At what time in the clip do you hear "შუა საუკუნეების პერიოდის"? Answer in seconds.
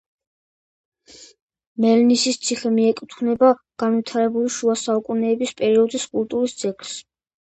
4.57-6.09